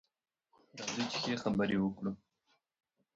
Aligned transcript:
راځئ 0.77 1.03
چې 1.11 1.17
ښه 1.21 1.33
خبرې 1.43 1.77
وکړو. 1.79 2.11